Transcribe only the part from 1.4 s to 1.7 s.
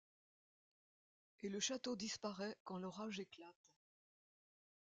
Et le